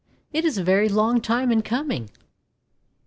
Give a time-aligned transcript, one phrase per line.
[0.33, 2.09] It is a very long time in coming!'